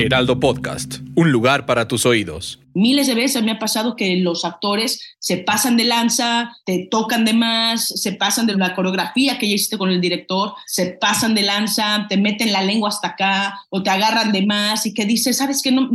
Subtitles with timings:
[0.00, 2.60] Heraldo Podcast, un lugar para tus oídos.
[2.72, 7.24] Miles de veces me ha pasado que los actores se pasan de lanza, te tocan
[7.24, 11.34] de más, se pasan de la coreografía que ya hiciste con el director, se pasan
[11.34, 15.04] de lanza, te meten la lengua hasta acá o te agarran de más y que
[15.04, 15.90] dices, sabes que no,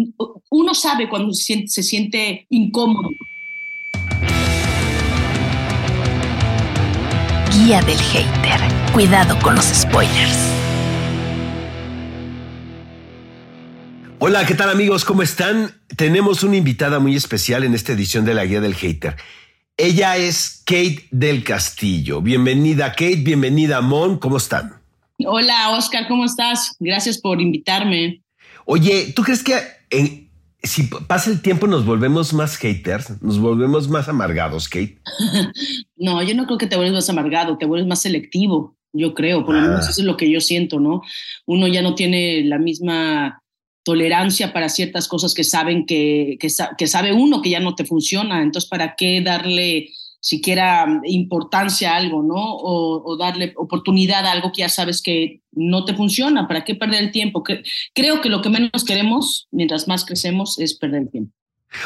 [0.49, 3.07] uno sabe cuando se siente, se siente incómodo.
[7.54, 8.59] Guía del hater.
[8.91, 10.62] Cuidado con los spoilers.
[14.26, 15.04] Hola, ¿qué tal amigos?
[15.04, 15.73] ¿Cómo están?
[15.98, 19.18] Tenemos una invitada muy especial en esta edición de la Guía del Hater.
[19.76, 22.22] Ella es Kate del Castillo.
[22.22, 24.76] Bienvenida Kate, bienvenida Mon, ¿cómo están?
[25.26, 26.78] Hola Oscar, ¿cómo estás?
[26.80, 28.22] Gracias por invitarme.
[28.64, 29.59] Oye, ¿tú crees que
[30.64, 35.00] si pasa el tiempo nos volvemos más haters, nos volvemos más amargados, Kate?
[35.98, 39.45] no, yo no creo que te vuelves más amargado, te vuelves más selectivo, yo creo,
[39.45, 39.90] por lo menos ah.
[39.90, 41.02] eso es lo que yo siento, ¿no?
[41.45, 43.42] Uno ya no tiene la misma
[43.84, 48.42] tolerancia para ciertas cosas que saben que, que, sabe uno que ya no te funciona.
[48.42, 52.36] Entonces, ¿para qué darle siquiera importancia a algo, ¿no?
[52.38, 56.48] O, darle oportunidad a algo que ya sabes que no te funciona.
[56.48, 57.44] ¿Para qué perder el tiempo?
[57.94, 61.34] Creo que lo que menos queremos, mientras más crecemos, es perder el tiempo.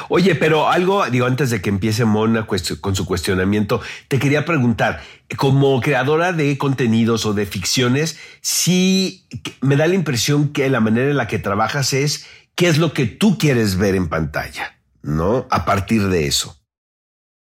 [0.10, 5.02] Oye, pero algo, digo, antes de que empiece Mona con su cuestionamiento, te quería preguntar,
[5.36, 9.26] como creadora de contenidos o de ficciones, sí
[9.62, 12.94] me da la impresión que la manera en la que trabajas es qué es lo
[12.94, 15.48] que tú quieres ver en pantalla, ¿no?
[15.50, 16.58] A partir de eso.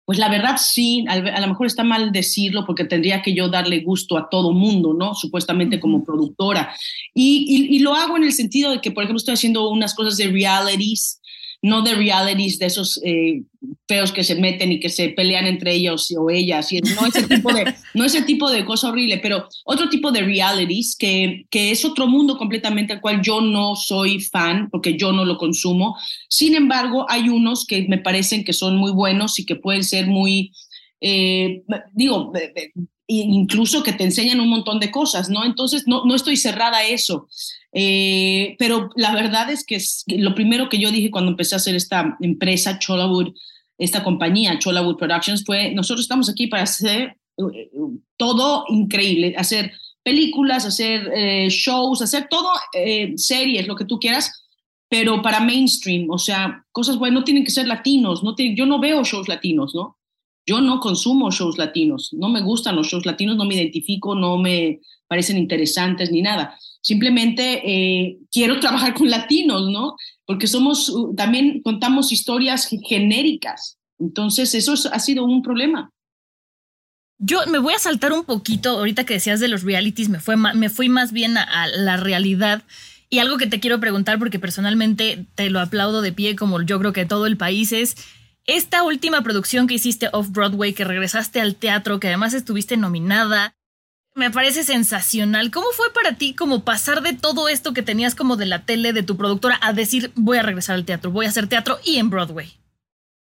[0.05, 3.81] Pues la verdad sí, a lo mejor está mal decirlo porque tendría que yo darle
[3.81, 5.15] gusto a todo mundo, ¿no?
[5.15, 6.75] Supuestamente como productora.
[7.15, 10.17] Y, y, lo hago en el sentido de que, por ejemplo, estoy haciendo unas cosas
[10.17, 11.19] de realities
[11.65, 13.41] no de realities de esos eh,
[13.87, 17.27] feos que se meten y que se pelean entre ellos o ellas, y no ese
[17.27, 21.71] tipo de, no ese tipo de cosa horrible, pero otro tipo de realities que, que
[21.71, 25.97] es otro mundo completamente al cual yo no soy fan porque yo no lo consumo.
[26.29, 30.05] Sin embargo, hay unos que me parecen que son muy buenos y que pueden ser
[30.05, 30.51] muy,
[31.01, 31.63] eh,
[31.93, 32.31] digo,
[33.07, 35.43] incluso que te enseñan un montón de cosas, ¿no?
[35.43, 37.27] Entonces, no, no estoy cerrada a eso.
[37.77, 39.77] Eh, pero la verdad es que
[40.17, 43.33] lo primero que yo dije cuando empecé a hacer esta empresa, Cholawood,
[43.77, 47.69] esta compañía, Cholawood Productions, fue, nosotros estamos aquí para hacer eh,
[48.15, 52.49] todo increíble, hacer películas, hacer eh, shows, hacer todo,
[53.17, 54.31] series, lo que tú quieras,
[54.87, 58.79] pero para mainstream, o sea, cosas buenas, no tienen que ser latinos, no yo no
[58.79, 59.97] veo shows latinos, ¿no?
[60.45, 64.37] Yo no consumo shows latinos, no me gustan los shows latinos, no me identifico, no
[64.37, 66.57] me parecen interesantes ni nada.
[66.85, 69.95] Simplemente eh, quiero trabajar con latinos, ¿no?
[70.23, 73.79] Porque somos, uh, también contamos historias genéricas.
[73.97, 75.89] Entonces, eso ha sido un problema.
[77.17, 80.19] Yo me voy a saltar un poquito, ahorita que decías de los realities, me,
[80.69, 82.61] fui más bien a la realidad.
[83.09, 86.77] Y algo que te quiero preguntar, porque personalmente te lo aplaudo de pie, como yo
[86.77, 87.95] creo que todo el país, es
[88.45, 93.54] esta última producción que hiciste off-Broadway, que regresaste al teatro, que además estuviste nominada,
[94.15, 95.51] me parece sensacional.
[95.51, 98.93] ¿Cómo fue para ti como pasar de todo esto que tenías como de la tele,
[98.93, 101.97] de tu productora, a decir voy a regresar al teatro, voy a hacer teatro y
[101.97, 102.47] en Broadway?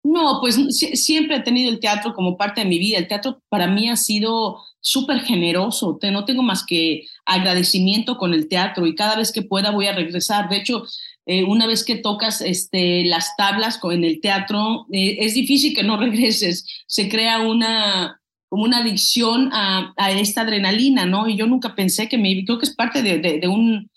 [0.04, 2.98] No, pues siempre he tenido el teatro como parte de mi vida.
[2.98, 5.98] El teatro para mí ha sido súper generoso.
[6.12, 9.94] No tengo más que agradecimiento con el teatro y cada vez que pueda voy a
[9.94, 10.50] regresar.
[10.50, 10.84] De hecho,
[11.24, 15.82] eh, una vez que tocas este, las tablas en el teatro, eh, es difícil que
[15.84, 16.66] no regreses.
[16.86, 18.20] Se crea una,
[18.54, 21.26] como una adicción a, esta adrenalina, ¿no?
[21.26, 23.90] Y yo nunca pensé que me, creo que es parte de, un,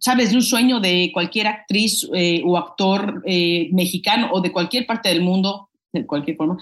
[0.00, 3.22] sabes, de un sueño de cualquier actriz eh, o actor
[3.70, 6.58] mexicano o de cualquier parte del mundo, de cualquier forma,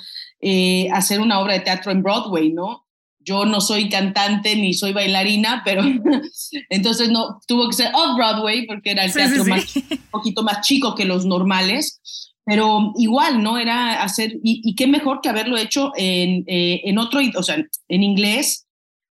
[0.92, 2.84] hacer una obra de teatro en Broadway, ¿no?
[3.24, 5.82] yo no soy cantante ni soy bailarina, pero
[6.68, 10.60] entonces no tuvo que ser off Broadway porque era el teatro Más, un poquito más
[10.60, 13.56] chico que los normales, pero igual, ¿no?
[13.56, 17.56] Era hacer, y, qué mejor que haberlo hecho en, eh, en otro, o sea,
[17.88, 18.66] en inglés,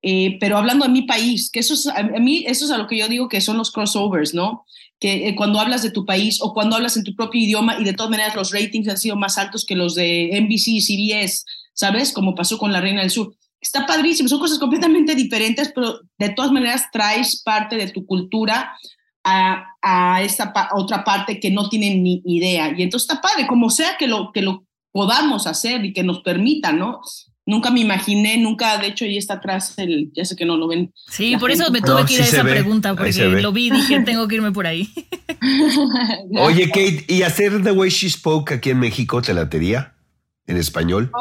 [0.01, 2.87] eh, pero hablando de mi país, que eso es, a mí, eso es a lo
[2.87, 4.63] que yo digo que son los crossovers, ¿no?
[5.01, 7.83] Que eh, cuando hablas de tu país o cuando hablas en tu propio idioma y
[7.83, 11.43] de todas maneras los ratings han sido más altos que los de NBC, CBS,
[11.73, 12.13] ¿sabes?
[12.13, 16.29] Como pasó con La Reina del Sur está padrísimo, son cosas completamente diferentes, pero de
[16.29, 18.77] todas maneras traes parte de tu cultura
[19.25, 22.73] a, a esta otra parte que no tienen ni idea.
[22.77, 26.21] Y entonces está padre, como sea que lo, que lo podamos hacer y que nos
[26.21, 27.01] permita, ¿no?
[27.47, 30.67] Nunca me imaginé, nunca, de hecho, ahí está atrás el, ya sé que no lo
[30.67, 30.93] ven.
[31.09, 33.11] Sí, por eso me tuve que ir a esa pregunta, porque
[33.41, 34.89] lo vi y dije, tengo que irme por ahí.
[36.39, 39.95] Oye, Kate, ¿y hacer The Way She Spoke aquí en México te latería?
[40.47, 41.11] en español?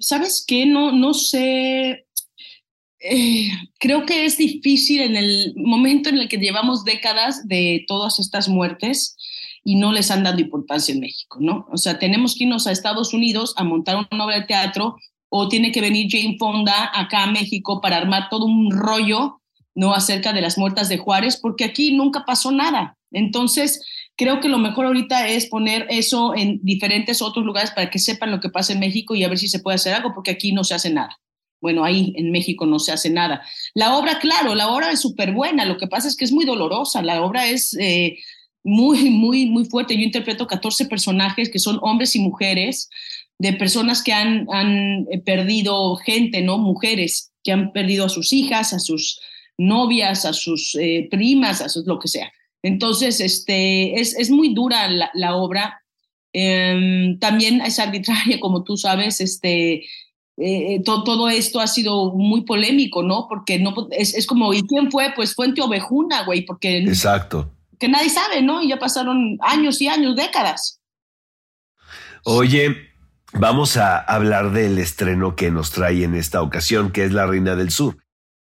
[0.00, 0.66] ¿Sabes qué?
[0.66, 2.06] No, no sé.
[3.02, 8.20] Eh, creo que es difícil en el momento en el que llevamos décadas de todas
[8.20, 9.16] estas muertes
[9.64, 11.66] y no les han dado importancia en México, ¿no?
[11.72, 14.96] O sea, tenemos que irnos a Estados Unidos a montar una obra de teatro
[15.28, 19.40] o tiene que venir Jane Fonda acá a México para armar todo un rollo,
[19.74, 19.94] ¿no?
[19.94, 22.96] Acerca de las muertas de Juárez, porque aquí nunca pasó nada.
[23.10, 23.84] Entonces,
[24.16, 28.30] creo que lo mejor ahorita es poner eso en diferentes otros lugares para que sepan
[28.30, 30.52] lo que pasa en México y a ver si se puede hacer algo, porque aquí
[30.52, 31.18] no se hace nada.
[31.62, 33.42] Bueno, ahí en México no se hace nada.
[33.72, 36.44] La obra, claro, la obra es súper buena, lo que pasa es que es muy
[36.44, 37.74] dolorosa, la obra es...
[37.80, 38.18] Eh,
[38.64, 39.96] muy, muy, muy fuerte.
[39.96, 42.88] Yo interpreto 14 personajes que son hombres y mujeres,
[43.38, 46.58] de personas que han, han eh, perdido gente, ¿no?
[46.58, 49.20] Mujeres que han perdido a sus hijas, a sus
[49.58, 52.32] novias, a sus eh, primas, a sus lo que sea.
[52.62, 55.82] Entonces, este, es, es muy dura la, la obra.
[56.32, 59.86] Em, también es arbitraria, como tú sabes, este,
[60.36, 63.26] eh, todo, todo, esto ha sido muy polémico, ¿no?
[63.28, 65.12] Porque no, es, es como, ¿y quién fue?
[65.14, 66.78] Pues fue en Ovejuna, güey, porque...
[66.78, 67.50] Exacto
[67.82, 68.62] que nadie sabe, ¿no?
[68.62, 70.80] Y ya pasaron años y años, décadas.
[72.22, 72.76] Oye,
[73.32, 77.56] vamos a hablar del estreno que nos trae en esta ocasión, que es La Reina
[77.56, 77.96] del Sur.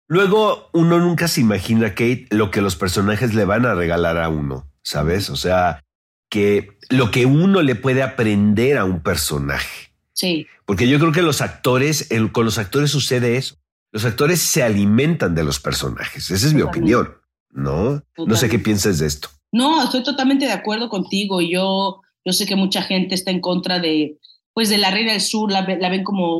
[0.08, 4.30] Luego, uno nunca se imagina, Kate, lo que los personajes le van a regalar a
[4.30, 5.30] uno, ¿sabes?
[5.30, 5.84] O sea,
[6.30, 9.92] que lo que uno le puede aprender a un personaje.
[10.16, 10.48] Sí.
[10.66, 13.58] Porque yo creo que los actores, con los actores sucede eso.
[13.92, 16.32] Los actores se alimentan de los personajes.
[16.32, 17.16] Esa es mi opinión.
[17.56, 18.04] ¿no?
[18.18, 19.30] No sé qué piensas de esto.
[19.52, 21.42] No, estoy totalmente de acuerdo contigo.
[21.42, 24.20] Yo, yo sé que mucha gente está en contra de,
[24.54, 26.40] pues, de la Reina del Sur, la, la ven como...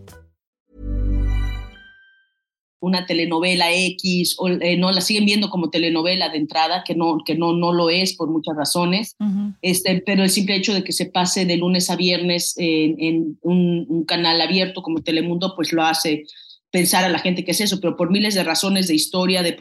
[2.81, 7.19] una telenovela X o eh, no la siguen viendo como telenovela de entrada que no
[7.23, 9.15] que no no lo es por muchas razones.
[9.61, 14.03] Este pero el simple hecho de que se pase de lunes a viernes en, un,
[14.07, 16.23] canal abierto como Telemundo pues lo hace
[16.71, 17.79] pensar a la gente que es eso.
[17.79, 19.51] Pero por miles de razones de historia de,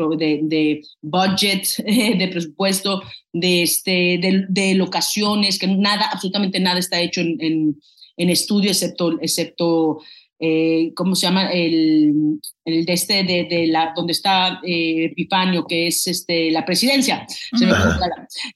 [0.42, 3.02] de, budget de presupuesto
[3.34, 4.18] de este
[4.48, 7.80] de, locaciones que nada absolutamente nada está hecho en, en,
[8.16, 10.00] en estudio excepto excepto
[10.42, 11.52] eh, ¿cómo se llama?
[11.52, 17.26] El, el de este, de, la, donde está eh, Epifanio, que es este, la presidencia.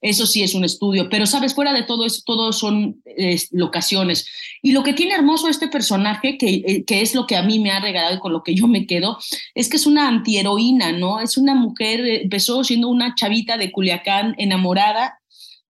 [0.00, 3.02] eso sí es un estudio, pero sabes, fuera de todo eso, todo son
[3.50, 4.26] locaciones.
[4.62, 7.58] Y lo que tiene hermoso este personaje, que, eh, que, es lo que a mí
[7.58, 9.18] me ha regalado y con lo que yo me quedo,
[9.54, 11.20] es que es una antiheroína, ¿no?
[11.20, 15.18] Es una mujer, empezó siendo una chavita de Culiacán enamorada,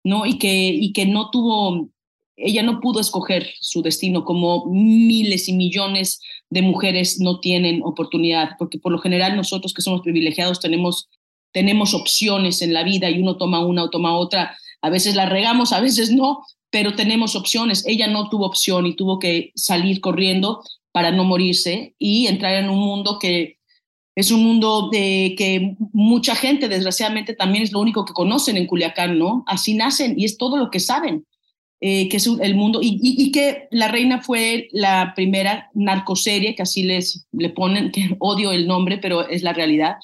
[0.03, 0.27] ¿no?
[0.27, 1.89] Y que, y que no tuvo
[2.35, 6.19] ella no pudo escoger su destino como miles y millones
[6.49, 11.09] de mujeres no tienen oportunidad, porque por lo general nosotros que somos privilegiados tenemos,
[11.51, 14.57] tenemos opciones en la vida y uno toma una o toma otra.
[14.81, 17.85] A veces la regamos, a veces no, pero tenemos opciones.
[17.87, 22.69] Ella no tuvo opción y tuvo que salir corriendo para no morirse y entrar en
[22.69, 23.57] un mundo que
[24.15, 28.67] es un mundo de que mucha gente, desgraciadamente, también es lo único que conocen en
[28.67, 29.43] Culiacán, ¿no?
[29.47, 31.25] Así nacen y es todo lo que saben.
[31.85, 36.83] Eh, que es el mundo, y, que La Reina fue la primera narcoserie, que así
[36.83, 39.97] les le ponen, que odio el nombre, pero es la realidad.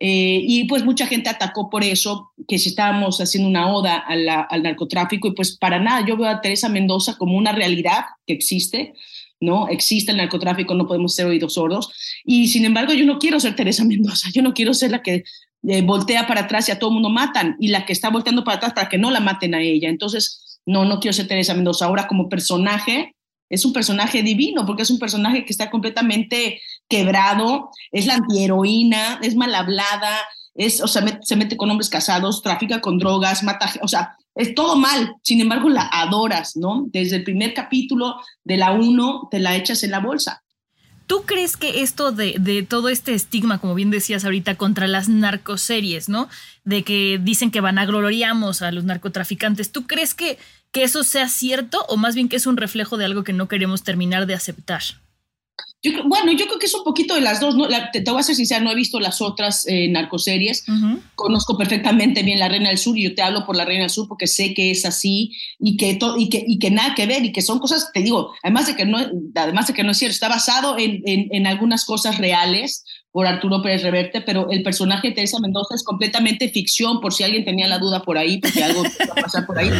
[0.00, 4.62] Eh, y pues mucha gente atacó por eso, que si estábamos haciendo una oda al
[4.64, 8.94] narcotráfico, y pues para nada, yo veo a Teresa Mendoza como una realidad que existe,
[9.38, 9.68] ¿no?
[9.68, 11.92] Existe el narcotráfico, no podemos ser oídos sordos,
[12.24, 15.22] y sin embargo yo no quiero ser Teresa Mendoza, yo no quiero ser la que
[15.68, 18.42] eh, voltea para atrás y a todo el mundo matan, y la que está volteando
[18.42, 19.88] para atrás para que no la maten a ella.
[19.88, 21.86] Entonces, no, no quiero ser Teresa Mendoza.
[21.86, 23.14] Ahora como personaje,
[23.50, 29.20] es un personaje divino, porque es un personaje que está completamente quebrado, es la antiheroína,
[29.22, 30.18] es mal hablada,
[30.54, 34.54] es, o sea, se mete con hombres casados, trafica con drogas, mata, o sea, es
[34.54, 35.14] todo mal.
[35.22, 36.84] Sin embargo, la adoras, ¿no?
[36.88, 40.43] Desde el primer capítulo de la 1 te la echas en la bolsa.
[41.06, 45.08] ¿Tú crees que esto de, de, todo este estigma, como bien decías ahorita, contra las
[45.08, 46.28] narcoseries, ¿no?
[46.64, 50.38] De que dicen que van a gloriamos a los narcotraficantes, ¿tú crees que,
[50.72, 53.48] que eso sea cierto o más bien que es un reflejo de algo que no
[53.48, 54.82] queremos terminar de aceptar?
[56.06, 57.56] Bueno, yo creo que es un poquito de las dos.
[57.56, 57.68] ¿no?
[57.92, 60.64] te, voy a ser sincera, no he visto las otras eh, narcoseries.
[61.14, 63.90] Conozco perfectamente bien La Reina del Sur y yo te hablo por La Reina del
[63.90, 67.24] Sur porque sé que es así y que, y que, y que nada que ver
[67.24, 68.98] y que son cosas, te digo, además de que no,
[69.34, 73.62] además de que no es cierto, está basado en, en, algunas cosas reales por Arturo
[73.62, 77.68] Pérez Reverte, pero el personaje de Teresa Mendoza es completamente ficción, por si alguien tenía
[77.68, 79.70] la duda por ahí, porque algo va a pasar por ahí.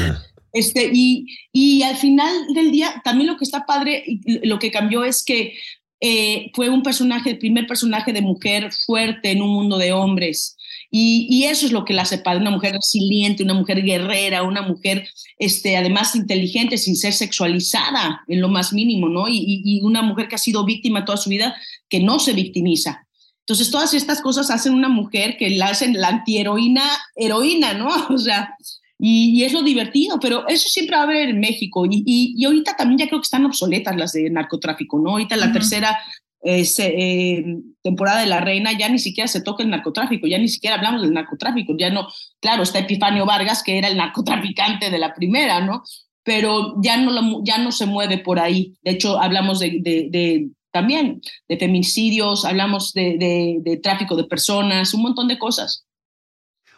[0.55, 4.05] Este, y, y al final del día, también lo que está padre,
[4.45, 5.55] lo que cambió es que
[6.01, 10.57] eh, fue un personaje, el primer personaje de mujer fuerte en un mundo de hombres.
[10.91, 15.09] Y, eso es lo que la padre, una mujer resiliente, una mujer guerrera, una mujer,
[15.39, 19.29] este, además inteligente, sin ser sexualizada en lo más mínimo, ¿no?
[19.29, 21.57] Y, y una mujer que ha sido víctima toda su vida,
[21.89, 23.09] que no se victimiza.
[23.41, 26.85] Entonces, todas estas cosas hacen una mujer que la hacen la antiheroína,
[27.17, 27.89] heroína, ¿no?
[28.11, 28.55] O sea,
[28.99, 31.85] y, es lo divertido, pero eso siempre va a haber en México.
[31.87, 35.11] Y, y, ahorita también ya creo que están obsoletas las de narcotráfico, ¿no?
[35.11, 35.99] Ahorita la tercera
[36.47, 37.45] eh,
[37.83, 41.03] temporada de La Reina ya ni siquiera se toca el narcotráfico, ya ni siquiera hablamos
[41.03, 42.07] del narcotráfico, ya no,
[42.41, 45.83] claro, está Epifanio Vargas, que era el narcotraficante de la primera, ¿no?
[46.23, 48.75] Pero ya no, ya no se mueve por ahí.
[48.83, 55.03] De hecho, hablamos de, de, también de feminicidios, hablamos de, de tráfico de personas, un
[55.03, 55.85] montón de cosas.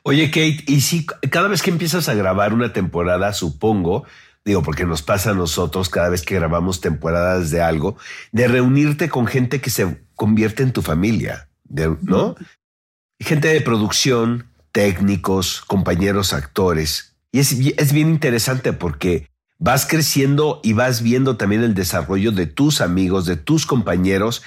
[0.08, 4.04] Oye, Kate, y si cada vez que empiezas a grabar una temporada, supongo,
[4.44, 7.96] digo, porque nos pasa a nosotros cada vez que grabamos temporadas de algo,
[8.30, 11.48] de reunirte con gente que se convierte en tu familia,
[12.02, 12.36] ¿no?
[13.18, 17.16] Gente de producción, técnicos, compañeros actores.
[17.32, 22.46] Y es, es bien interesante porque vas creciendo y vas viendo también el desarrollo de
[22.46, 24.44] tus amigos, de tus compañeros,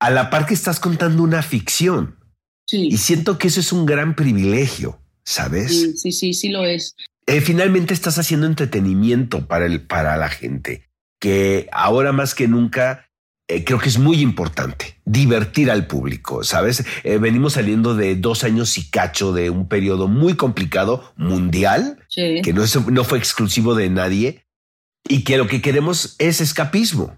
[0.00, 2.16] a la par que estás contando una ficción.
[2.64, 2.88] Sí.
[2.90, 5.01] Y siento que eso es un gran privilegio.
[5.24, 6.00] ¿Sabes?
[6.00, 6.96] Sí, sí, sí, lo es.
[7.26, 10.88] Eh, finalmente estás haciendo entretenimiento para, el, para la gente,
[11.20, 13.08] que ahora más que nunca
[13.48, 16.84] eh, creo que es muy importante divertir al público, ¿sabes?
[17.04, 22.52] Eh, venimos saliendo de dos años y cacho de un periodo muy complicado mundial, que
[22.52, 24.46] no, no fue exclusivo de nadie,
[25.08, 27.16] y que lo que queremos es escapismo.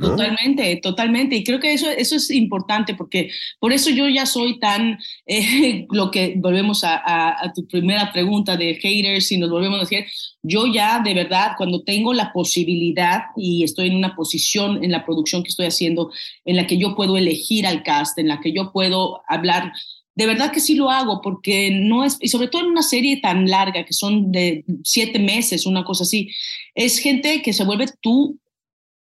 [0.00, 1.36] Totalmente, totalmente.
[1.36, 5.86] Y creo que eso, eso es importante porque por eso yo ya soy tan, eh,
[5.90, 10.06] lo que volvemos a, a, tu primera pregunta de haters y nos volvemos a decir,
[10.42, 15.04] yo ya de verdad cuando tengo la posibilidad y estoy en una posición en la
[15.04, 16.10] producción que estoy haciendo
[16.44, 19.72] en la que yo puedo elegir al cast, en la que yo puedo hablar
[20.14, 23.20] de verdad que sí lo hago porque no es, y sobre todo en una serie
[23.20, 26.30] tan larga que son de siete meses, una cosa así,
[26.74, 28.38] es gente que se vuelve tú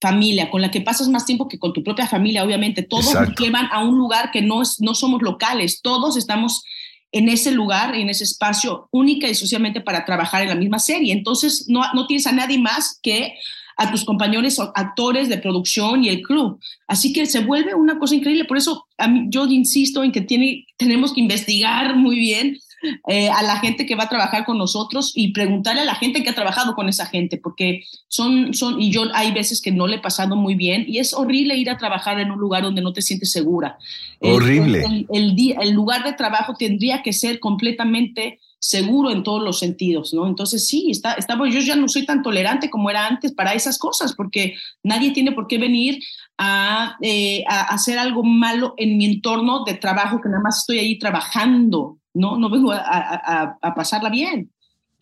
[0.00, 2.82] familia, con la que pasas más tiempo que con tu propia familia, obviamente.
[2.82, 6.62] Todos nos llevan a un lugar que no, es, no somos locales, todos estamos
[7.10, 11.12] en ese lugar, en ese espacio única y exclusivamente para trabajar en la misma serie.
[11.12, 13.34] Entonces, no, no tienes a nadie más que
[13.78, 16.60] a tus compañeros actores de producción y el club.
[16.88, 18.44] Así que se vuelve una cosa increíble.
[18.44, 18.86] Por eso
[19.28, 22.58] yo insisto en que tiene, tenemos que investigar muy bien
[23.08, 26.22] eh, a la gente que va a trabajar con nosotros y preguntarle a la gente
[26.22, 29.86] que ha trabajado con esa gente, porque son, son, y yo hay veces que no
[29.86, 32.82] le he pasado muy bien y es horrible ir a trabajar en un lugar donde
[32.82, 33.78] no te sientes segura.
[34.20, 34.84] Horrible.
[34.84, 40.12] El, el, el lugar de trabajo tendría que ser completamente seguro en todos los sentidos,
[40.12, 40.26] ¿no?
[40.26, 43.78] Entonces sí, está, estamos, yo ya no soy tan tolerante como era antes para esas
[43.78, 46.02] cosas, porque nadie tiene por qué venir
[46.36, 50.78] a, eh, a hacer algo malo en mi entorno de trabajo, que nada más estoy
[50.80, 54.50] ahí trabajando, no, no vengo a, pasarla bien.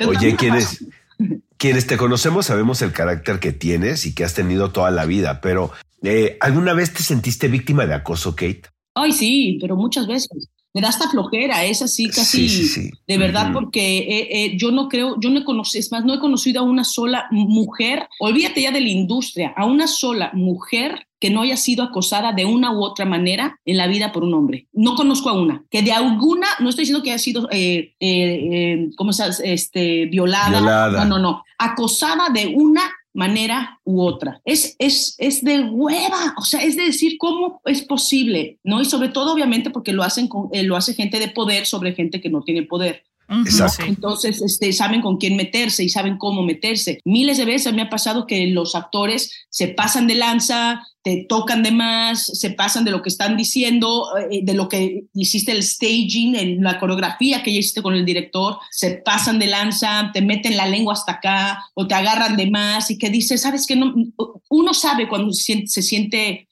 [0.06, 0.84] Oye, ¿quieres,
[1.56, 5.40] quienes te conocemos sabemos el carácter que tienes y que has tenido toda la vida,
[5.40, 8.62] pero eh, ¿alguna vez te sentiste víctima de acoso, Kate?
[8.94, 13.98] Ay, sí, pero muchas veces me da esta flojera, es así casi de verdad, porque
[13.98, 16.64] eh, eh, yo no creo, yo no he conocido, es más, no he conocido a
[16.64, 21.56] una sola mujer, olvídate ya de la industria, a una sola mujer que no haya
[21.56, 24.66] sido acosada de una u otra manera en la vida por un hombre.
[24.72, 25.64] No conozco a una.
[25.70, 30.50] Que de alguna, no estoy diciendo que haya sido, eh, eh ¿cómo se este, violada.
[30.50, 31.04] violada.
[31.04, 31.44] No, no, no.
[31.58, 32.82] Acosada de una
[33.16, 34.42] manera u otra.
[34.44, 38.82] Es, es, es de hueva, o sea, es de decir cómo es posible, ¿no?
[38.82, 41.94] Y sobre todo, obviamente, porque lo, hacen con, eh, lo hace gente de poder sobre
[41.94, 43.04] gente que no tiene poder.
[43.28, 43.84] Exacto.
[43.84, 47.00] Entonces, este, saben con quién meterse y saben cómo meterse.
[47.04, 51.62] Miles de veces me ha pasado que los actores se pasan de lanza, te tocan
[51.62, 55.62] de más, se pasan de lo que están diciendo, eh, de lo que hiciste el
[55.62, 60.22] staging, en la coreografía que ya hiciste con el director, se pasan de lanza, te
[60.22, 63.76] meten la lengua hasta acá o te agarran de más y que dices, sabes que
[63.76, 63.94] no,
[64.48, 66.48] uno sabe cuando se siente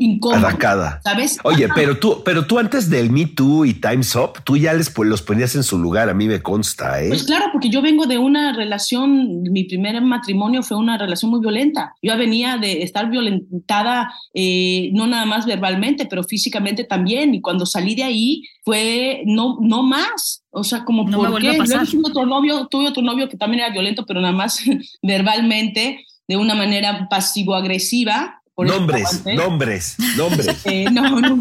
[0.00, 1.00] incómoda.
[1.04, 1.38] ¿Sabes?
[1.44, 4.92] Oye, pero tú, pero tú antes del Me Too y Time's Up, tú ya les
[4.96, 7.08] los ponías en su lugar, a mí me consta, ¿eh?
[7.08, 11.40] Pues claro, porque yo vengo de una relación, mi primer matrimonio fue una relación muy
[11.40, 11.94] violenta.
[12.02, 17.34] Yo venía de estar violentada, eh, no nada más verbalmente, pero físicamente también.
[17.34, 20.42] Y cuando salí de ahí, fue no, no más.
[20.50, 21.58] O sea, como no ¿por qué?
[21.58, 24.62] tuve otro novio, tuve otro novio que también era violento, pero nada más
[25.02, 30.46] verbalmente, de una manera pasivo-agresiva nombres, nombres, nombres.
[30.64, 31.36] Eh, no, no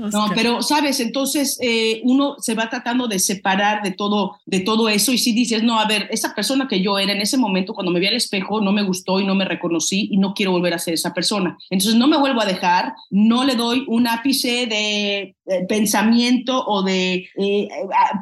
[0.00, 4.88] No, pero sabes, entonces eh, uno se va tratando de separar de todo, de todo
[4.88, 7.74] eso y si dices, no, a ver, esa persona que yo era en ese momento
[7.74, 10.52] cuando me vi al espejo no me gustó y no me reconocí y no quiero
[10.52, 11.58] volver a ser esa persona.
[11.68, 15.36] Entonces no me vuelvo a dejar, no le doy un ápice de
[15.68, 17.68] pensamiento o de eh,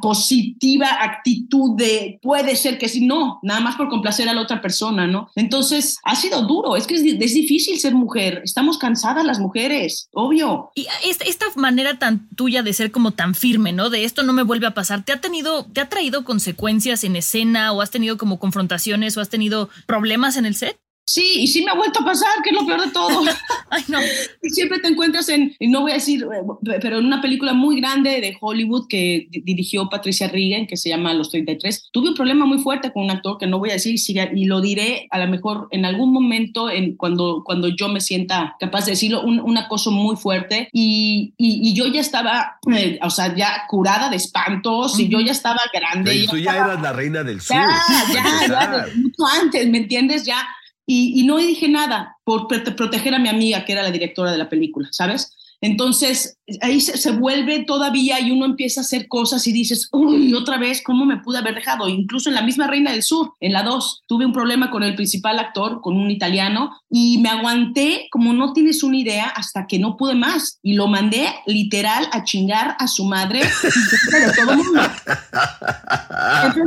[0.01, 4.61] positiva actitud de puede ser que sí, no, nada más por complacer a la otra
[4.61, 5.29] persona, ¿no?
[5.37, 10.09] Entonces ha sido duro, es que es, es difícil ser mujer, estamos cansadas las mujeres,
[10.13, 10.71] obvio.
[10.75, 11.68] Y esta manera
[11.99, 13.91] tan tuya de ser como tan firme, ¿no?
[13.91, 17.17] De esto no me vuelve a pasar, ¿te ha tenido, te ha traído consecuencias en
[17.17, 20.79] escena o has tenido como confrontaciones o has tenido problemas en el set?
[21.09, 23.09] Sí, y sí me ha vuelto a pasar, que es lo peor de todo.
[23.71, 23.99] Ay, no.
[24.43, 27.55] Y siempre te encuentras en, y no voy a decir, eh, pero en una película
[27.55, 31.89] muy grande de Hollywood que dirigió Patricia Regan, que se llama Los 33.
[31.93, 33.99] Tuve un problema muy fuerte con un actor que no voy a decir,
[34.35, 38.57] y lo diré a lo mejor en algún momento, en, cuando, cuando yo me sienta
[38.61, 40.69] capaz de decirlo, un, acoso muy fuerte.
[40.73, 45.33] Y, y, yo ya estaba, eh, o sea, ya curada de espantos, y yo ya
[45.33, 46.15] estaba grande.
[46.15, 47.57] Y tú ya eras la reina del sur.
[47.57, 47.81] Ya,
[48.13, 50.25] ya, ya, mucho antes, ¿me entiendes?
[50.25, 50.47] Ya
[50.91, 54.49] y, no dije nada por proteger a mi amiga, que era la directora de la
[54.49, 55.37] película, ¿sabes?
[55.61, 60.57] Entonces, ahí se, vuelve todavía y uno empieza a hacer cosas y dices, uy, otra
[60.57, 61.89] vez, ¿cómo me pude haber dejado?
[61.89, 64.95] Incluso en la misma Reina del Sur, en la 2, tuve un problema con el
[64.95, 69.79] principal actor, con un italiano, y me aguanté como no tienes una idea hasta que
[69.79, 70.59] no pude más.
[70.63, 74.81] Y lo mandé literal a chingar a su madre de todo el mundo.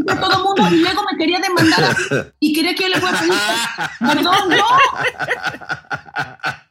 [0.06, 1.96] todo mundo, y luego me quería demandar
[2.40, 3.92] y quería que yo le fuera a.
[4.14, 4.66] Perdón, no.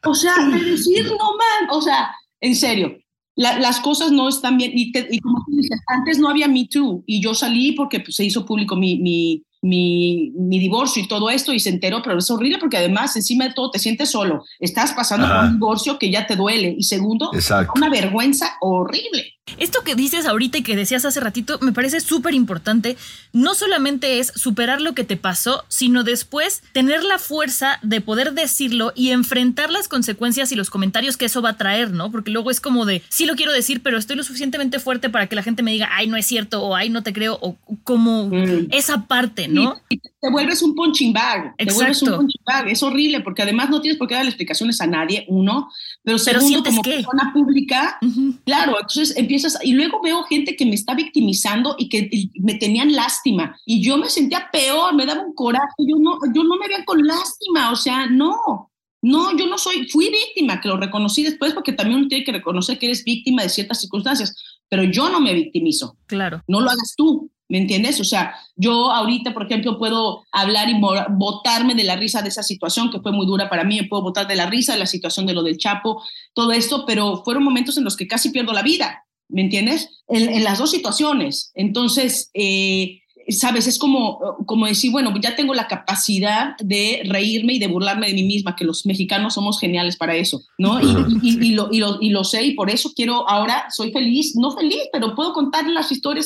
[0.03, 2.10] O sea, de decir, no man, o sea,
[2.41, 2.97] en serio,
[3.35, 4.71] las cosas no están bien.
[4.73, 8.25] Y, como tú dices, antes no había Me Too y yo salí porque pues, se
[8.25, 12.29] hizo público mi, mi, mi, mi, divorcio y todo esto y se enteró, pero es
[12.29, 14.43] horrible porque además encima de todo te sientes solo.
[14.59, 17.31] Estás pasando por un divorcio que ya te duele y segundo,
[17.75, 19.35] una vergüenza horrible.
[19.57, 22.97] Esto que dices ahorita y que decías hace ratito me parece súper importante.
[23.33, 28.33] No solamente es superar lo que te pasó, sino después tener la fuerza de poder
[28.33, 32.11] decirlo y enfrentar las consecuencias y los comentarios que eso va a traer, ¿no?
[32.11, 35.27] Porque luego es como de, sí lo quiero decir, pero estoy lo suficientemente fuerte para
[35.27, 37.57] que la gente me diga, ay, no es cierto, o ay, no te creo, o
[37.83, 38.67] como mm.
[38.71, 39.81] esa parte, ¿no?
[40.21, 41.55] te vuelves un punching bag.
[41.57, 42.67] Te vuelves un punching bag.
[42.67, 45.71] Es horrible porque además no tienes por qué darle explicaciones a nadie, uno,
[46.03, 47.99] pero segundo, como persona pública,
[48.45, 52.93] claro, entonces empiezas, y luego veo gente que me está victimizando y que me tenían
[52.93, 56.67] lástima, y yo me sentía peor, me daba un coraje, yo no, yo no me
[56.67, 61.23] veía con lástima, o sea, no, no, yo no soy, fui víctima, que lo reconocí
[61.23, 64.35] después porque también uno tiene que reconocer que eres víctima de ciertas circunstancias,
[64.69, 65.97] pero yo no me victimizo.
[66.05, 66.43] Claro.
[66.47, 67.29] No lo hagas tú.
[67.51, 67.99] ¿Me entiendes?
[67.99, 72.43] O sea, yo ahorita, por ejemplo, puedo hablar y botarme de la risa de esa
[72.43, 75.25] situación que fue muy dura para mí, puedo botar de la risa de la situación
[75.25, 76.01] de lo del Chapo,
[76.33, 79.89] todo esto, pero fueron momentos en los que casi pierdo la vida, ¿me entiendes?
[80.07, 81.51] En, las dos situaciones.
[81.55, 87.59] Entonces, eh, sabes, es como, como decir, bueno, ya tengo la capacidad de reírme y
[87.59, 90.79] de burlarme de mí misma, que los mexicanos somos geniales para eso, ¿no?
[90.81, 94.51] Y, y, lo, lo, y, lo, sé y por eso quiero ahora, soy feliz, no
[94.51, 96.25] feliz, pero puedo contar las historias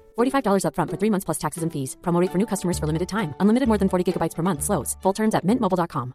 [0.15, 1.97] $45 upfront for three months plus taxes and fees.
[2.01, 3.33] Promo for new customers for limited time.
[3.39, 4.63] Unlimited more than 40 gigabytes per month.
[4.63, 4.95] Slows.
[5.01, 6.13] Full terms at mintmobile.com.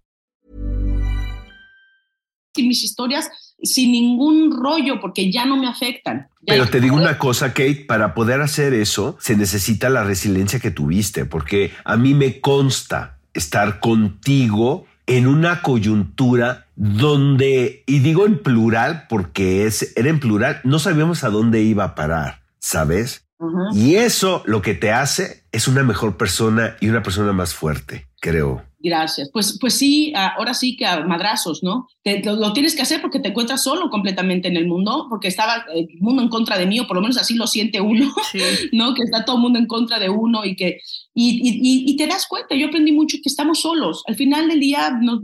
[2.63, 3.29] mis historias
[3.63, 6.29] sin ningún rollo porque ya no me afectan.
[6.47, 10.71] Pero te digo una cosa, Kate, para poder hacer eso se necesita la resiliencia que
[10.71, 18.43] tuviste, porque a mí me consta estar contigo en una coyuntura donde, y digo en
[18.43, 23.26] plural porque es, era en plural, no sabíamos a dónde iba a parar, ¿sabes?
[23.75, 28.09] Y eso lo que te hace es una mejor persona y una persona más fuerte,
[28.21, 28.63] creo.
[28.79, 29.31] Gracias.
[29.33, 31.89] Pues, pues sí, ahora sí que a madrazos, ¿no?
[32.05, 35.89] lo, tienes que hacer porque te encuentras solo completamente en el mundo, porque estaba el
[35.99, 38.15] mundo en contra de mí, o por lo menos así lo siente uno,
[38.73, 38.95] ¿no?
[38.95, 40.79] Que está todo el mundo en contra de uno y que
[41.15, 42.55] y, y, y, te das cuenta.
[42.55, 44.03] Yo aprendí mucho que estamos solos.
[44.07, 45.21] Al final del día nos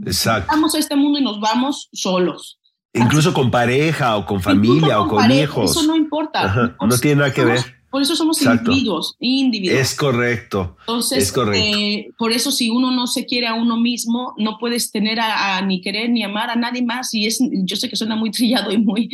[0.47, 2.59] vamos a este mundo y nos vamos solos.
[2.93, 5.71] Incluso con pareja o con familia o con hijos.
[5.71, 6.75] Eso no importa.
[6.79, 7.82] no tiene nada que ver.
[7.93, 9.79] Por eso somos individuos, individuos.
[9.79, 10.77] Es correcto.
[10.79, 15.19] Entonces, eh, por eso si uno no se quiere a uno mismo, no puedes tener
[15.19, 17.13] a, ni querer ni amar a nadie más.
[17.13, 19.11] Y es, yo sé que suena muy trillado y muy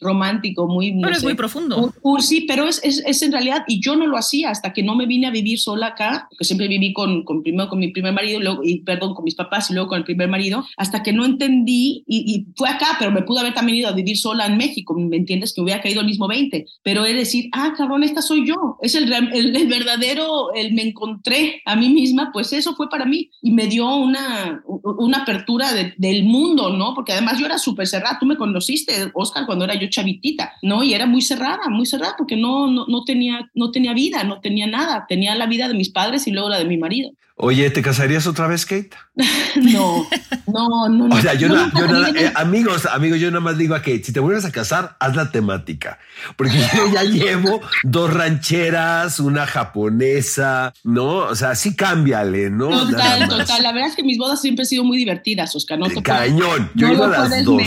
[0.00, 0.96] romántico, muy...
[1.02, 1.92] Pero es muy profundo.
[2.20, 4.94] sí, pero es, es, es, en realidad, y yo no lo hacía hasta que no
[4.94, 8.12] me vine a vivir sola acá, porque siempre viví con, con primero con mi primer
[8.12, 11.12] marido, luego, y perdón, con mis papás y luego con el primer marido, hasta que
[11.12, 14.46] no entendí, y, y fue acá, pero me pude haber también ido a vivir sola
[14.46, 15.52] en México, ¿me entiendes?
[15.52, 18.94] Que hubiera caído el mismo 20, pero es decir, ah, cabrón, esta soy yo, es
[18.94, 23.50] el, el, verdadero, el me encontré a mí misma, pues eso fue para mí y
[23.50, 26.94] me dio una, una apertura del mundo, ¿no?
[26.94, 30.82] Porque además yo era súper cerrada, tú me conociste, Oscar, cuando era yo chavitita, ¿no?
[30.82, 34.40] Y era muy cerrada, muy cerrada porque no, no, no, tenía, no tenía vida, no
[34.40, 37.12] tenía nada, tenía la vida de mis padres y luego la de mi marido.
[37.42, 38.90] Oye, ¿te casarías otra vez, Kate?
[39.56, 40.06] no,
[40.46, 41.16] no, no.
[41.16, 44.04] O sea, yo, no, yo nada, eh, amigos, amigos, yo nada más digo a Kate,
[44.04, 45.98] si te vuelves a casar, haz la temática.
[46.36, 51.16] Porque yo ya llevo dos rancheras, una japonesa, ¿no?
[51.16, 52.68] O sea, sí cámbiale, ¿no?
[52.68, 53.62] Total, total.
[53.62, 55.78] La verdad es que mis bodas siempre han sido muy divertidas, Oscar.
[55.78, 56.70] No Cañón.
[56.74, 57.62] Yo he ido a las dos.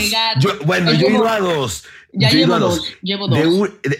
[0.64, 1.82] bueno, yo he ido a dos.
[2.16, 3.38] Ya llevo dos, llevo dos.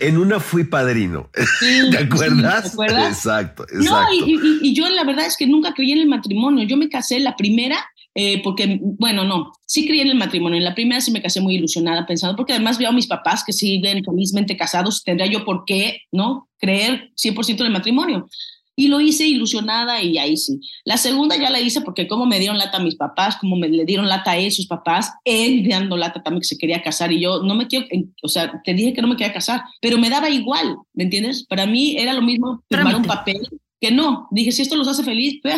[0.01, 1.31] en una fui padrino.
[1.91, 2.63] ¿Te acuerdas?
[2.63, 3.17] ¿Te acuerdas?
[3.17, 4.27] Exacto, exacto.
[4.27, 4.27] No,
[4.63, 6.65] y, yo la verdad es que nunca creí en el matrimonio.
[6.67, 10.59] Yo me casé la primera eh, porque, bueno, no, sí creí en el matrimonio.
[10.59, 13.43] En la primera sí me casé muy ilusionada, pensando, porque además veo a mis papás
[13.45, 16.49] que siguen felizmente casados, tendría yo por qué, ¿no?
[16.59, 18.29] Creer 100% en el matrimonio.
[18.77, 20.61] Y lo hice ilusionada y ahí sí.
[20.85, 23.69] La segunda ya la hice porque como me dieron lata a mis papás, como me
[23.69, 27.13] le dieron lata a él, sus papás, él dando lata también que se quería casar
[27.13, 27.87] y yo no me quiero,
[28.23, 31.45] o sea, te dije que no me quería casar, pero me daba igual, ¿me entiendes?
[31.45, 33.49] Para mí era lo mismo firmar un papel
[33.81, 34.29] que no.
[34.31, 35.57] Dije, si esto los hace feliz, pues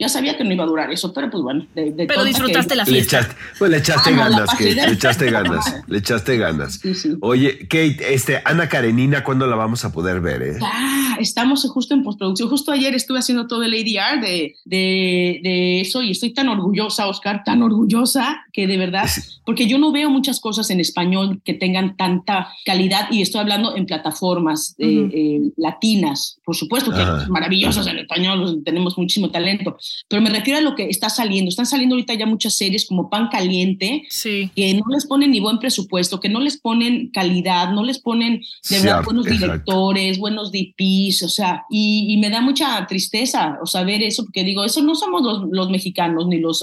[0.00, 1.66] ya sabía que no iba a durar eso, pero pues bueno.
[1.74, 3.18] pero disfrutaste la fiesta.
[3.18, 6.80] Le echaste, pues le echaste ganas, Kate, le echaste ganas, le echaste ganas.
[7.20, 10.42] Oye, Kate, este, Ana Karenina, ¿cuándo la vamos a poder ver?
[10.42, 10.58] Eh?
[10.62, 12.48] Ah, estamos justo en postproducción.
[12.48, 17.06] Justo ayer estuve haciendo todo el ADR de, de, de eso y estoy tan orgullosa,
[17.06, 19.06] Oscar, tan orgullosa que de verdad,
[19.44, 23.76] porque yo no veo muchas cosas en español que tengan tanta calidad y estoy hablando
[23.76, 26.38] en plataformas eh, eh, latinas.
[26.42, 29.76] Por supuesto que maravillosas en español, tenemos muchísimo talento
[30.08, 31.48] pero me refiero a lo que está saliendo.
[31.48, 35.58] Están saliendo ahorita ya muchas series como Pan Caliente, que no les ponen ni buen
[35.58, 41.22] presupuesto, que no les ponen calidad, no les ponen de verdad buenos directores, buenos DPs,
[41.22, 44.94] o sea, y, me da mucha tristeza, o sea, ver eso, porque digo, eso no
[44.94, 46.62] somos los, los mexicanos ni los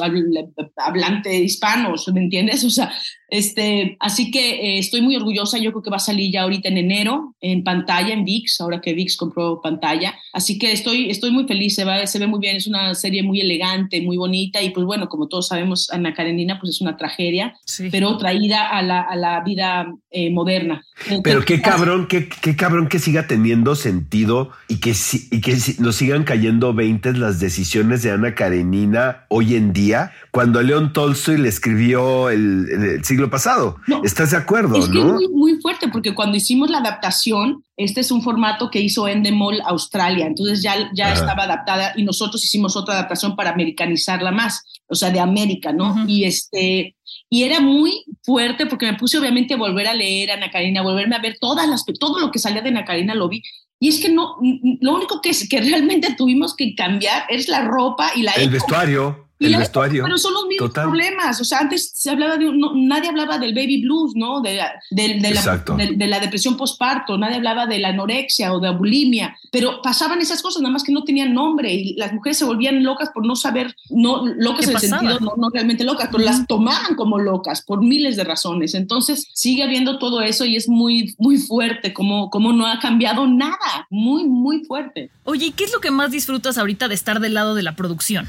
[0.76, 2.64] hablantes hispanos, ¿me entiendes?
[2.64, 2.92] O sea,
[3.30, 6.70] este, así que eh, estoy muy orgullosa, yo creo que va a salir ya ahorita
[6.70, 11.32] en enero en pantalla, en VIX, ahora que VIX compró pantalla, así que estoy, estoy
[11.32, 14.62] muy feliz, se, va, se ve muy bien, es una serie muy elegante, muy bonita.
[14.62, 17.54] Y pues bueno, como todos sabemos, Ana Karenina pues es una tragedia,
[17.92, 20.84] pero traída a la, a la vida eh, moderna.
[21.24, 24.94] pero qué cabrón, qué, qué, cabrón que siga teniendo sentido y que,
[25.32, 30.62] y que nos sigan cayendo veintes las decisiones de Ana Karenina hoy en día, cuando
[30.62, 33.78] León Tolstoy le escribió el, el siglo pasado.
[34.04, 34.76] ¿Estás de acuerdo?
[34.78, 38.80] Es que muy, muy fuerte, porque cuando hicimos la adaptación, este es un formato que
[38.80, 44.32] hizo Endemol Australia, entonces ya, ya estaba adaptada y nosotros hicimos otra adaptación para americanizarla
[44.32, 46.06] más, o sea, de América, ¿no?
[46.08, 46.96] Y este
[47.32, 50.84] y era muy fuerte porque me puse obviamente a volver a leer a Ana Karina,
[50.84, 53.42] volverme a ver todas las, todo lo que salía de Ana Karina lo vi.
[53.80, 54.36] Y es que no,
[54.82, 58.34] lo único que, que realmente tuvimos que cambiar es la ropa y la...
[58.34, 60.04] El vestuario el vestuario.
[60.04, 61.40] Pero son los mismos problemas.
[61.40, 64.42] O sea, antes se hablaba de nadie hablaba del baby blues, ¿no?
[64.42, 64.60] De,
[64.92, 65.64] de, de, la,
[65.96, 70.22] de la, depresión postparto, nadie hablaba de la anorexia o de la bulimia, pero pasaban
[70.22, 73.26] esas cosas, nada más que no tenían nombre y las mujeres se volvían locas por
[73.26, 77.20] no saber, no locas en el sentido, no, no, realmente locas, pero las tomaban como
[77.20, 78.74] locas por miles de razones.
[78.74, 83.28] Entonces sigue habiendo todo eso y es muy, muy fuerte, como, como no ha cambiado
[83.28, 85.10] nada, muy, muy fuerte.
[85.24, 88.28] Oye, ¿qué es lo que más disfrutas ahorita de estar del lado de la producción?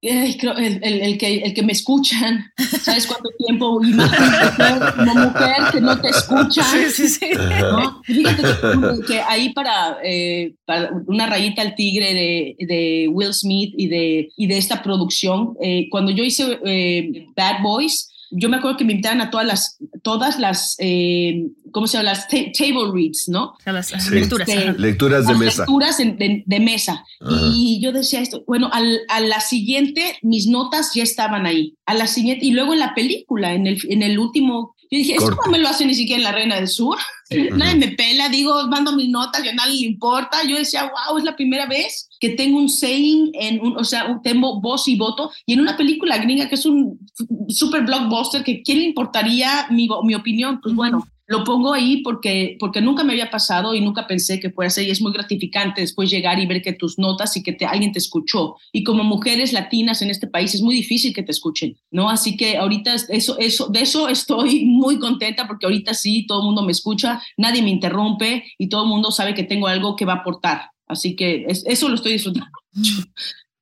[0.00, 2.44] El, el, que, el que me escuchan,
[2.82, 3.82] ¿sabes cuánto tiempo?
[3.82, 6.62] Imagínate como mujer que no te escucha.
[6.62, 7.30] Sí, sí, sí.
[8.04, 8.42] Fíjate
[9.06, 14.28] que, ahí para, eh, para, una rayita al tigre de, de, Will Smith y de,
[14.36, 18.84] y de esta producción, eh, cuando yo hice eh, Bad Boys, yo me acuerdo que
[18.84, 22.10] me invitaban a todas las, todas las, eh, ¿cómo se llama?
[22.10, 23.54] Las table reads, ¿no?
[23.64, 24.48] las, lecturas.
[24.48, 25.62] Este, lecturas de las mesa.
[25.62, 27.04] Lecturas de, de, mesa.
[27.54, 31.74] Y yo decía esto, bueno, al, a la siguiente mis notas ya estaban ahí.
[31.86, 35.16] A la siguiente, y luego en la película, en el, en el último yo dije,
[35.16, 36.96] eso no me lo hace ni siquiera en la Reina del Sur.
[37.30, 40.38] Nadie me pela, digo, mando mis notas y a nadie le importa.
[40.46, 44.20] Yo decía, wow, es la primera vez que tengo un saying, en un, o sea,
[44.22, 45.30] tengo voz y voto.
[45.46, 46.98] Y en una película gringa que es un
[47.48, 50.60] super blockbuster, que ¿quién le importaría mi, mi opinión?
[50.60, 54.50] Pues bueno, lo pongo ahí porque, porque nunca me había pasado y nunca pensé que
[54.50, 54.86] fuera así.
[54.86, 57.92] Y es muy gratificante después llegar y ver que tus notas y que te, alguien
[57.92, 58.56] te escuchó.
[58.72, 62.08] Y como mujeres latinas en este país es muy difícil que te escuchen, ¿no?
[62.08, 66.46] Así que ahorita eso, eso, de eso estoy muy contenta porque ahorita sí, todo el
[66.46, 70.06] mundo me escucha, nadie me interrumpe y todo el mundo sabe que tengo algo que
[70.06, 70.70] va a aportar.
[70.86, 72.50] Así que eso lo estoy disfrutando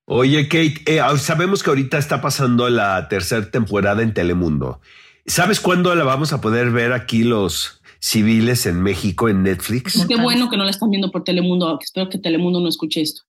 [0.09, 4.81] Oye, Kate, eh, sabemos que ahorita está pasando la tercera temporada en Telemundo.
[5.27, 10.07] ¿Sabes cuándo la vamos a poder ver aquí los civiles en México en Netflix?
[10.07, 11.79] Qué bueno que no la están viendo por Telemundo.
[11.83, 13.23] Espero que Telemundo no escuche esto.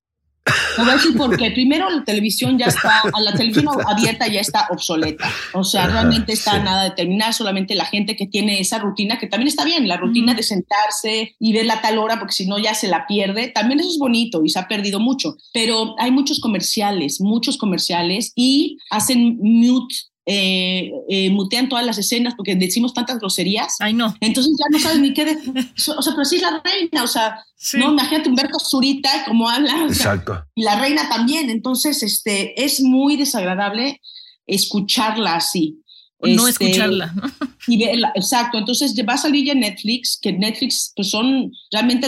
[0.76, 4.68] Te voy a decir porque primero la televisión ya está, la televisión abierta ya está
[4.70, 5.28] obsoleta.
[5.54, 9.28] O sea, realmente está nada de terminar, solamente la gente que tiene esa rutina, que
[9.28, 12.60] también está bien, la rutina de sentarse y ver la tal hora, porque si no
[12.60, 15.36] ya se la pierde, también eso es bonito y se ha perdido mucho.
[15.52, 19.96] Pero hay muchos comerciales, muchos comerciales y hacen mute
[20.30, 23.78] eh, eh, mutean todas las escenas porque decimos tantas groserías.
[23.80, 24.14] Ay, no.
[24.20, 25.54] Entonces ya no sabes ni qué decir.
[25.98, 29.86] O sea, pero sí es la reina, o sea, no, imagínate Humberto Zurita como habla.
[29.88, 30.44] Exacto.
[30.54, 31.50] y la reina también.
[31.50, 34.02] Entonces, este, es muy desagradable
[34.46, 35.82] escucharla así.
[36.20, 37.14] No este, escucharla.
[37.68, 38.58] y verla, exacto.
[38.58, 42.08] Entonces va a salir ya Netflix, que Netflix pues son realmente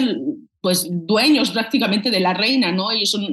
[0.61, 2.91] pues dueños prácticamente de la reina, ¿no?
[2.91, 3.27] Ellos son,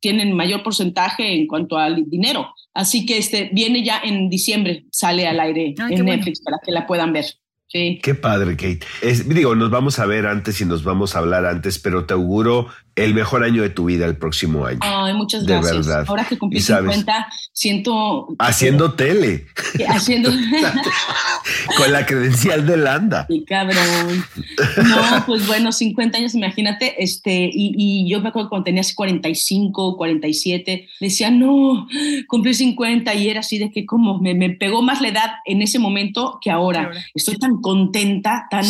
[0.00, 2.48] tienen mayor porcentaje en cuanto al dinero.
[2.74, 6.86] Así que este viene ya en diciembre, sale al aire en Netflix para que la
[6.86, 7.26] puedan ver.
[7.68, 7.98] Sí.
[8.02, 8.80] Qué padre, Kate.
[9.26, 12.68] digo, nos vamos a ver antes y nos vamos a hablar antes, pero te auguro
[12.96, 14.78] el mejor año de tu vida el próximo año.
[14.80, 15.86] Ay, muchas gracias.
[15.86, 16.04] De verdad.
[16.08, 18.28] Ahora que cumplí 50, siento...
[18.38, 19.46] Haciendo tele.
[19.88, 20.30] Haciendo...
[21.76, 23.26] Con la credencial de Landa.
[23.28, 24.24] Sí, cabrón.
[24.88, 29.96] No, pues bueno, 50 años, imagínate, este, y, y yo me acuerdo cuando tenía 45,
[29.96, 31.86] 47, decía, no,
[32.26, 35.62] cumplí 50 y era así de que como me, me pegó más la edad en
[35.62, 36.90] ese momento que ahora.
[37.14, 38.64] Estoy tan contenta, tan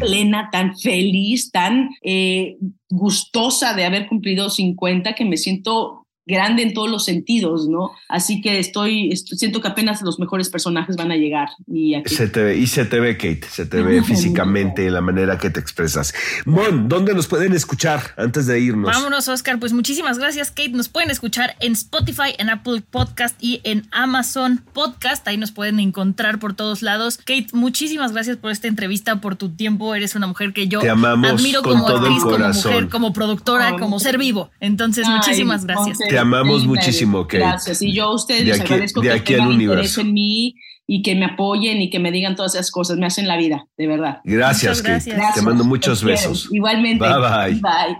[0.00, 2.56] plena, tan feliz, tan eh,
[2.90, 5.97] gustosa de haber cumplido 50 que me siento
[6.28, 7.92] grande en todos los sentidos, ¿no?
[8.08, 11.48] Así que estoy, siento que apenas los mejores personajes van a llegar.
[11.66, 15.38] Y, Se te ve, y se te ve, Kate, se te ve físicamente la manera
[15.38, 16.14] que te expresas.
[16.44, 18.92] Mon, ¿dónde nos pueden escuchar antes de irnos?
[18.92, 19.58] Vámonos, Oscar.
[19.58, 20.68] Pues muchísimas gracias, Kate.
[20.70, 25.26] Nos pueden escuchar en Spotify, en Apple Podcast y en Amazon Podcast.
[25.26, 27.16] Ahí nos pueden encontrar por todos lados.
[27.16, 29.94] Kate, muchísimas gracias por esta entrevista, por tu tiempo.
[29.94, 34.50] Eres una mujer que yo admiro como actriz, como mujer, como productora, como ser vivo.
[34.60, 35.98] Entonces, muchísimas gracias.
[36.18, 37.38] Te amamos muchísimo, Kate.
[37.38, 37.80] Gracias.
[37.80, 41.80] Y yo a ustedes les agradezco que tengan interés en mí y que me apoyen
[41.80, 42.98] y que me digan todas esas cosas.
[42.98, 44.18] Me hacen la vida, de verdad.
[44.24, 45.14] Gracias, Kate.
[45.34, 46.48] Te mando muchos besos.
[46.50, 47.04] Igualmente.
[47.04, 47.60] Bye, bye.
[47.60, 47.98] Bye.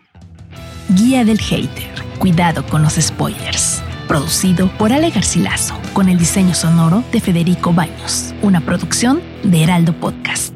[0.97, 1.89] Guía del Hater.
[2.19, 3.85] Cuidado con los spoilers.
[4.09, 8.35] Producido por Ale Garcilaso, con el diseño sonoro de Federico Baños.
[8.43, 10.53] Una producción de Heraldo Podcast.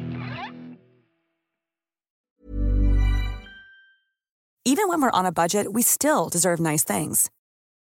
[4.64, 7.30] Even when we're on a budget, we still deserve nice things.